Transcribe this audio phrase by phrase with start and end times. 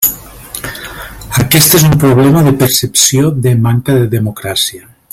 [1.41, 4.87] Aquest és un problema de percepció de manca de democràcia.